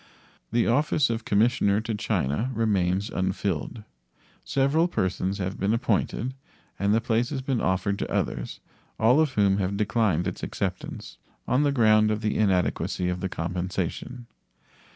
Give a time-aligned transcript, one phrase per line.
[0.51, 3.83] The office of commissioner to China remains unfilled.
[4.43, 6.33] Several persons have been appointed,
[6.79, 8.61] and the place has been offered to others,
[8.99, 13.29] all of whom have declined its acceptance on the ground of the inadequacy of the
[13.29, 14.25] compensation.